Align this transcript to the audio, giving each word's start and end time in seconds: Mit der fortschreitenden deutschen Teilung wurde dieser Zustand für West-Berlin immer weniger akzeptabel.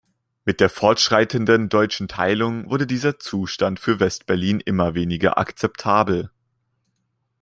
Mit 0.45 0.61
der 0.61 0.69
fortschreitenden 0.71 1.69
deutschen 1.69 2.07
Teilung 2.07 2.67
wurde 2.71 2.87
dieser 2.87 3.19
Zustand 3.19 3.79
für 3.79 3.99
West-Berlin 3.99 4.59
immer 4.59 4.95
weniger 4.95 5.37
akzeptabel. 5.37 6.31